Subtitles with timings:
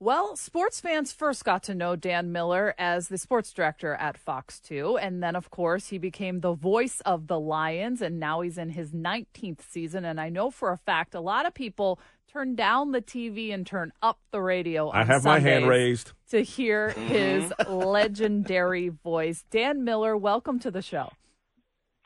[0.00, 4.60] Well, sports fans first got to know Dan Miller as the sports director at Fox
[4.60, 4.96] 2.
[4.96, 8.00] And then, of course, he became the voice of the Lions.
[8.00, 10.04] And now he's in his 19th season.
[10.04, 11.98] And I know for a fact a lot of people
[12.32, 14.88] turn down the TV and turn up the radio.
[14.90, 19.44] I have my hand raised to hear his legendary voice.
[19.50, 21.10] Dan Miller, welcome to the show.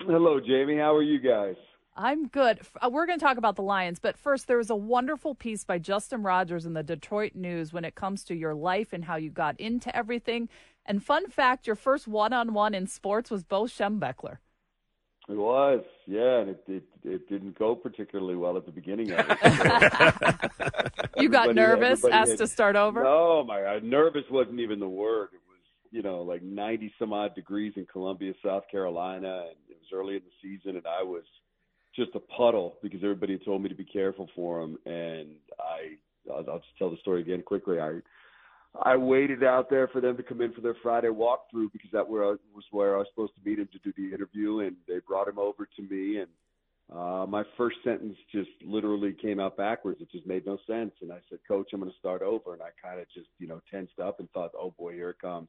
[0.00, 0.79] Hello, Jamie.
[0.79, 1.56] How are you guys?
[1.95, 2.61] I'm good.
[2.80, 5.62] Uh, we're going to talk about the Lions, but first, there was a wonderful piece
[5.64, 9.16] by Justin Rogers in the Detroit News when it comes to your life and how
[9.16, 10.49] you got into everything.
[10.86, 14.39] And fun fact, your first one-on-one in sports was Bo Schembechler.
[15.29, 19.24] It was, yeah, and it, it it didn't go particularly well at the beginning of
[19.29, 19.38] it.
[21.16, 23.04] you got nervous, asked had, to start over.
[23.04, 25.29] No, my God, nervous wasn't even the word.
[25.32, 25.61] It was,
[25.93, 30.16] you know, like ninety some odd degrees in Columbia, South Carolina, and it was early
[30.16, 31.22] in the season, and I was
[31.94, 35.96] just a puddle because everybody told me to be careful for him, and I
[36.30, 37.80] I'll, just tell the story again quickly.
[37.80, 38.00] I
[38.82, 42.08] I waited out there for them to come in for their Friday walkthrough because that
[42.08, 44.76] where I, was where I was supposed to meet him to do the interview, and
[44.88, 46.28] they brought him over to me, and
[46.90, 50.00] uh, my first sentence just literally came out backwards.
[50.00, 52.62] It just made no sense, and I said, "Coach, I'm going to start over," and
[52.62, 55.48] I kind of just you know tensed up and thought, "Oh boy, here it comes."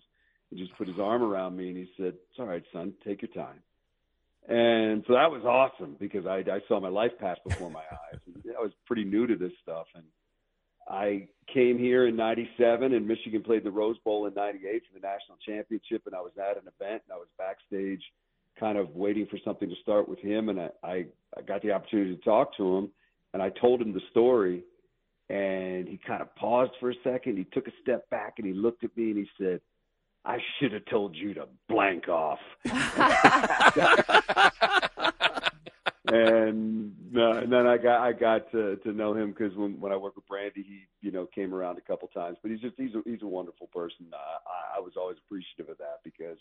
[0.50, 2.94] He just put his arm around me and he said, "It's all right, son.
[3.06, 3.62] Take your time."
[4.48, 8.20] And so that was awesome because I, I saw my life pass before my eyes.
[8.58, 10.04] I was pretty new to this stuff, and
[10.88, 15.06] I came here in '97, and Michigan played the Rose Bowl in '98 for the
[15.06, 18.02] national championship, and I was at an event, and I was backstage,
[18.60, 21.06] kind of waiting for something to start with him, and I, I,
[21.38, 22.90] I got the opportunity to talk to him,
[23.34, 24.64] and I told him the story,
[25.30, 28.54] and he kind of paused for a second, he took a step back, and he
[28.54, 29.62] looked at me, and he said,
[30.26, 32.40] "I should have told you to blank off."
[36.14, 39.92] and uh, and then I got I got to to know him because when when
[39.92, 42.38] I worked with Brandy, he you know came around a couple times.
[42.42, 44.08] But he's just he's a he's a wonderful person.
[44.12, 46.38] Uh, I, I was always appreciative of that because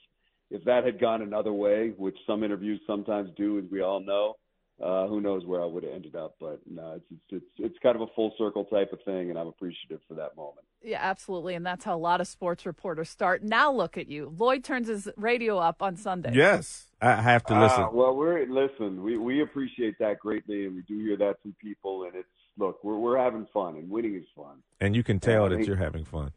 [0.51, 4.37] if that had gone another way, which some interviews sometimes do, as we all know,
[4.83, 6.37] uh, who knows where I would have ended up.
[6.41, 9.39] But no, it's, it's it's it's kind of a full circle type of thing, and
[9.39, 10.67] I'm appreciative for that moment.
[10.85, 13.43] Yeah, absolutely, and that's how a lot of sports reporters start.
[13.43, 14.35] Now look at you.
[14.37, 16.33] Lloyd turns his radio up on Sunday.
[16.35, 17.85] Yes, I have to listen.
[17.85, 19.03] Uh, well, we're listen.
[19.03, 22.05] We we appreciate that greatly, and we do hear that from people.
[22.05, 22.29] And it's
[22.59, 24.63] look, we're we're having fun, and winning is fun.
[24.81, 26.33] And you can tell that you're having fun.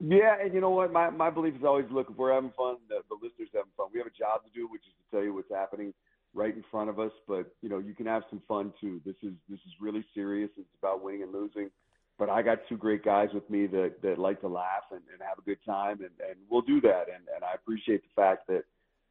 [0.00, 0.92] Yeah, and you know what?
[0.92, 3.86] My my belief is always look if we're having fun, the, the listeners having fun.
[3.92, 5.94] We have a job to do, which is to tell you what's happening
[6.34, 7.12] right in front of us.
[7.28, 9.00] But you know, you can have some fun too.
[9.04, 10.50] This is this is really serious.
[10.58, 11.70] It's about winning and losing.
[12.18, 15.20] But I got two great guys with me that that like to laugh and, and
[15.26, 17.04] have a good time, and and we'll do that.
[17.12, 18.64] And and I appreciate the fact that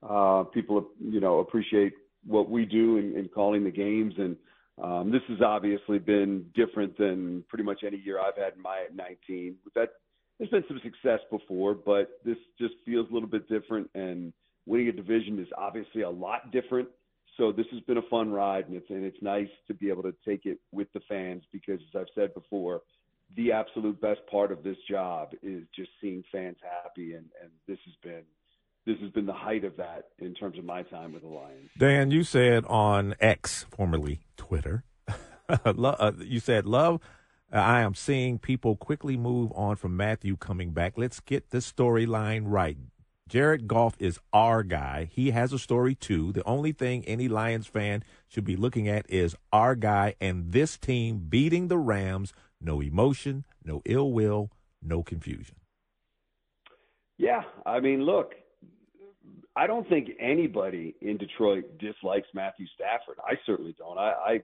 [0.07, 1.93] uh, people you know appreciate
[2.25, 4.35] what we do in, in calling the games and.
[4.81, 8.85] Um, this has obviously been different than pretty much any year I've had in my
[8.95, 9.55] 19.
[9.75, 9.89] That
[10.39, 13.91] there's been some success before, but this just feels a little bit different.
[13.93, 14.33] And
[14.65, 16.87] winning a division is obviously a lot different
[17.37, 20.03] so this has been a fun ride, and it's and it's nice to be able
[20.03, 22.81] to take it with the fans because, as I've said before,
[23.35, 27.79] the absolute best part of this job is just seeing fans happy, and and this
[27.85, 28.23] has been
[28.85, 31.69] this has been the height of that in terms of my time with the Lions.
[31.77, 34.83] Dan, you said on X, formerly Twitter,
[35.49, 36.99] uh, you said love.
[37.53, 40.93] I am seeing people quickly move on from Matthew coming back.
[40.95, 42.77] Let's get the storyline right.
[43.27, 45.09] Jared Goff is our guy.
[45.11, 46.31] He has a story too.
[46.31, 50.77] The only thing any Lions fan should be looking at is our guy and this
[50.77, 52.33] team beating the Rams.
[52.61, 54.51] No emotion, no ill will,
[54.81, 55.55] no confusion.
[57.17, 58.33] Yeah, I mean, look,
[59.55, 63.17] I don't think anybody in Detroit dislikes Matthew Stafford.
[63.25, 63.97] I certainly don't.
[63.97, 64.41] I, I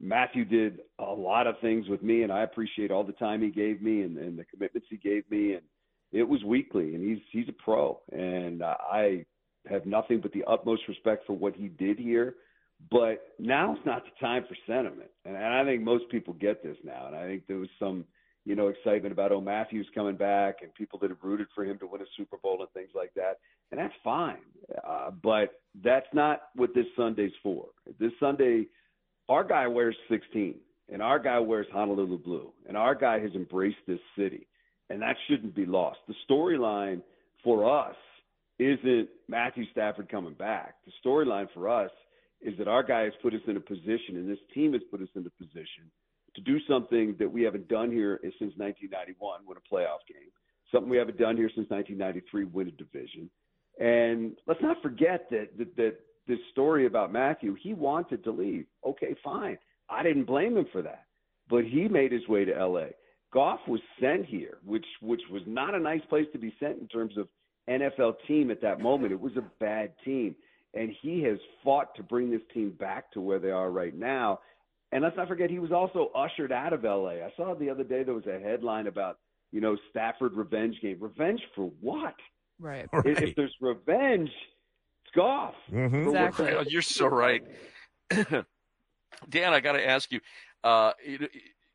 [0.00, 3.50] Matthew did a lot of things with me, and I appreciate all the time he
[3.50, 5.62] gave me and, and the commitments he gave me, and
[6.12, 9.24] it was weekly, and he's he's a pro, and I
[9.68, 12.34] have nothing but the utmost respect for what he did here.
[12.90, 16.76] But now's not the time for sentiment, and, and I think most people get this
[16.84, 17.06] now.
[17.06, 18.04] And I think there was some,
[18.44, 21.78] you know, excitement about oh Matthews coming back, and people that have rooted for him
[21.78, 23.38] to win a Super Bowl and things like that,
[23.70, 24.38] and that's fine.
[24.86, 27.66] Uh, but that's not what this Sunday's for.
[27.98, 28.66] This Sunday,
[29.28, 30.54] our guy wears 16,
[30.92, 34.46] and our guy wears Honolulu blue, and our guy has embraced this city
[34.90, 36.00] and that shouldn't be lost.
[36.08, 37.00] The storyline
[37.42, 37.94] for us
[38.58, 40.74] isn't Matthew Stafford coming back.
[40.84, 41.90] The storyline for us
[42.40, 45.02] is that our guy has put us in a position, and this team has put
[45.02, 45.90] us in a position
[46.34, 50.30] to do something that we haven't done here since 1991, win a playoff game.
[50.72, 53.28] Something we haven't done here since 1993, win a division.
[53.80, 55.96] And let's not forget that, that, that
[56.28, 58.66] this story about Matthew, he wanted to leave.
[58.86, 59.58] Okay, fine.
[59.88, 61.06] I didn't blame him for that.
[61.48, 62.86] But he made his way to LA
[63.32, 66.88] Goff was sent here, which which was not a nice place to be sent in
[66.88, 67.28] terms of
[67.68, 69.12] NFL team at that moment.
[69.12, 70.34] It was a bad team,
[70.74, 74.40] and he has fought to bring this team back to where they are right now.
[74.92, 77.10] And let's not forget, he was also ushered out of LA.
[77.24, 79.18] I saw the other day there was a headline about
[79.52, 80.98] you know Stafford revenge game.
[81.00, 82.14] Revenge for what?
[82.58, 82.86] Right.
[82.92, 83.06] Right.
[83.06, 84.30] If, if there's revenge,
[85.04, 85.54] it's Goff.
[85.72, 86.06] Mhm.
[86.06, 86.52] Exactly.
[86.68, 87.42] You're so right.
[89.28, 90.20] Dan, I got to ask you.
[90.64, 91.30] Uh, it-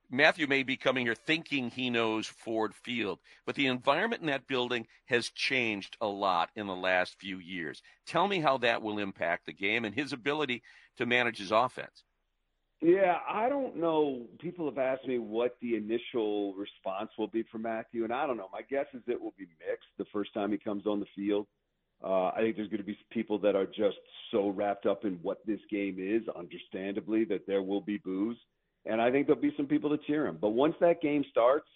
[0.09, 4.47] Matthew may be coming here thinking he knows Ford Field, but the environment in that
[4.47, 7.81] building has changed a lot in the last few years.
[8.05, 10.61] Tell me how that will impact the game and his ability
[10.97, 12.03] to manage his offense.
[12.81, 14.27] Yeah, I don't know.
[14.39, 18.37] People have asked me what the initial response will be for Matthew, and I don't
[18.37, 18.49] know.
[18.51, 21.47] My guess is it will be mixed the first time he comes on the field.
[22.03, 23.97] Uh, I think there's going to be people that are just
[24.29, 28.37] so wrapped up in what this game is, understandably, that there will be boos.
[28.85, 30.37] And I think there'll be some people that cheer him.
[30.39, 31.67] But once that game starts,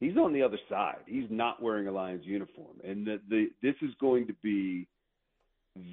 [0.00, 0.98] he's on the other side.
[1.06, 2.76] He's not wearing a Lions uniform.
[2.82, 4.88] And the, the, this is going to be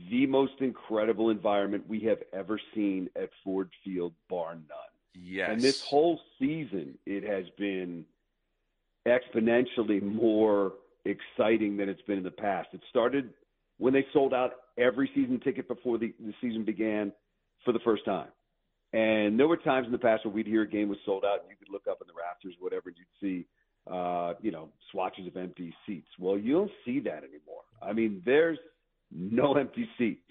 [0.09, 4.77] the most incredible environment we have ever seen at Ford Field, bar none.
[5.13, 5.49] Yes.
[5.51, 8.05] And this whole season, it has been
[9.07, 10.73] exponentially more
[11.05, 12.69] exciting than it's been in the past.
[12.73, 13.33] It started
[13.77, 17.11] when they sold out every season ticket before the, the season began
[17.63, 18.27] for the first time.
[18.97, 21.41] And there were times in the past where we'd hear a game was sold out,
[21.41, 23.45] and you could look up in the rafters, whatever, and you'd see,
[23.85, 26.07] uh, you know, swatches of empty seats.
[26.17, 27.61] Well, you don't see that anymore.
[27.79, 28.57] I mean, there's
[29.11, 30.21] no empty seats.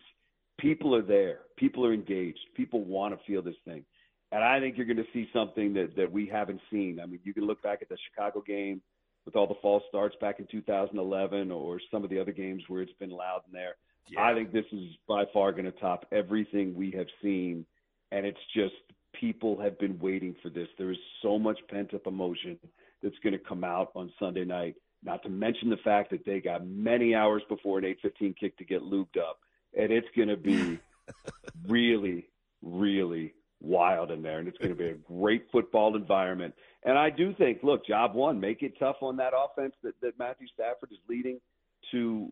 [0.58, 1.42] People are there.
[1.56, 2.40] People are engaged.
[2.56, 3.84] People want to feel this thing.
[4.32, 6.98] And I think you're going to see something that, that we haven't seen.
[7.00, 8.82] I mean, you can look back at the Chicago game
[9.26, 12.82] with all the false starts back in 2011 or some of the other games where
[12.82, 13.76] it's been loud in there.
[14.08, 14.24] Yeah.
[14.24, 17.64] I think this is by far going to top everything we have seen.
[18.12, 18.74] And it's just
[19.18, 20.68] people have been waiting for this.
[20.78, 22.58] There is so much pent up emotion
[23.02, 24.76] that's going to come out on Sunday night.
[25.02, 28.64] Not to mention the fact that they got many hours before an 8:15 kick to
[28.64, 29.40] get lubed up,
[29.78, 30.78] and it's going to be
[31.68, 32.28] really,
[32.62, 36.54] really wild in there, and it's going to be a great football environment.
[36.84, 40.18] And I do think, look, job one, make it tough on that offense that, that
[40.18, 41.40] Matthew Stafford is leading
[41.92, 42.30] to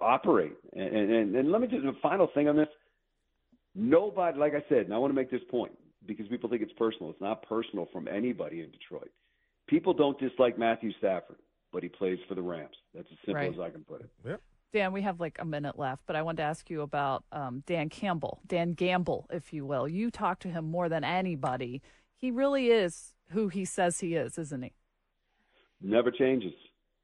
[0.00, 0.52] operate.
[0.74, 2.68] And, and, and let me just the final thing on this.
[3.76, 5.72] Nobody, like I said, and I want to make this point
[6.06, 7.10] because people think it's personal.
[7.10, 9.10] It's not personal from anybody in Detroit.
[9.66, 11.36] People don't dislike Matthew Stafford,
[11.72, 12.74] but he plays for the Rams.
[12.94, 13.52] That's as simple Right.
[13.52, 14.40] as I can put it.
[14.72, 17.62] Dan, we have like a minute left, but I wanted to ask you about um,
[17.66, 19.86] Dan Campbell, Dan Gamble, if you will.
[19.86, 21.82] You talk to him more than anybody.
[22.16, 24.72] He really is who he says he is, isn't he?
[25.82, 26.54] Never changes.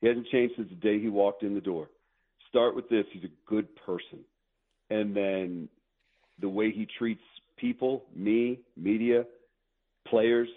[0.01, 1.89] He hasn't changed since the day he walked in the door.
[2.49, 4.21] Start with this: he's a good person,
[4.91, 5.69] and then
[6.41, 7.23] the way he treats
[7.57, 9.25] people, me, media,
[10.09, 10.49] players,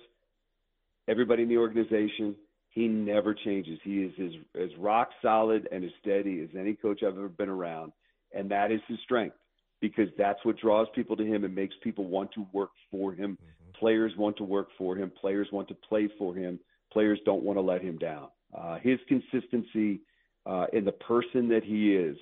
[1.07, 2.36] everybody in the organization.
[2.72, 3.80] He never changes.
[3.83, 7.50] He is as, as rock solid and as steady as any coach I've ever been
[7.50, 7.94] around,
[8.33, 9.36] and that is his strength
[9.81, 13.38] because that's what draws people to him and makes people want to work for him.
[13.80, 15.12] Players want to work for him.
[15.19, 16.60] Players want to play for him.
[16.92, 18.30] Players don't want to let him down.
[18.57, 20.01] Uh, his consistency
[20.45, 22.18] uh, in the person that he is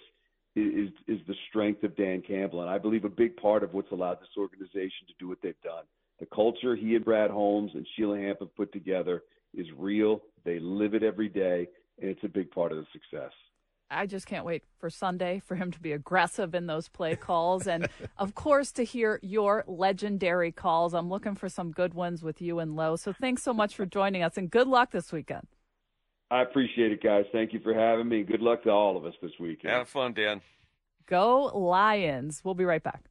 [0.56, 3.92] is is the strength of Dan Campbell, and I believe a big part of what's
[3.92, 5.84] allowed this organization to do what they've done.
[6.20, 9.24] The culture he and Brad Holmes and Sheila Hamp have put together
[9.54, 10.22] is real.
[10.46, 11.68] They live it every day,
[12.02, 13.32] and it's a big part of the success.
[13.90, 17.68] I just can't wait for Sunday for him to be aggressive in those play calls.
[17.68, 20.94] And of course, to hear your legendary calls.
[20.94, 22.96] I'm looking for some good ones with you and Lowe.
[22.96, 25.48] So thanks so much for joining us and good luck this weekend.
[26.32, 27.26] I appreciate it, guys.
[27.32, 28.24] Thank you for having me.
[28.24, 29.74] Good luck to all of us this weekend.
[29.74, 30.42] Have fun, Dan.
[31.06, 32.42] Go Lions.
[32.44, 33.04] We'll be right back.